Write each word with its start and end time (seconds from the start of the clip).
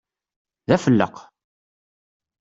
D 0.67 0.71
afelleq! 0.75 1.15